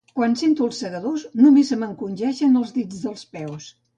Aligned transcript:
Quan 0.19 0.31
sento 0.41 0.63
els 0.67 0.79
Segadors 0.83 1.25
només 1.41 1.69
se 1.73 1.77
m'encongeixen 1.83 2.59
els 2.63 2.75
dits 2.79 3.05
dels 3.07 3.29
peus. 3.37 3.71